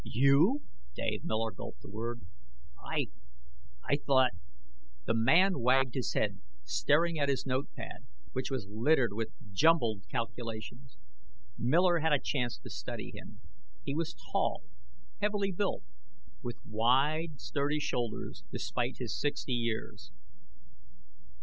[0.03, 0.63] "You!"
[0.95, 2.21] Dave Miller gulped the word.
[2.83, 3.05] "I
[3.87, 4.31] I thought"
[5.05, 10.07] The man wagged his head, staring at his note pad, which was littered with jumbled
[10.09, 10.97] calculations.
[11.55, 13.41] Miller had a chance to study him.
[13.83, 14.63] He was tall,
[15.21, 15.83] heavily built,
[16.41, 20.11] with wide, sturdy shoulders despite his sixty years.